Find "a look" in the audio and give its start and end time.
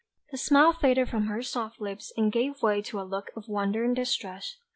2.99-3.27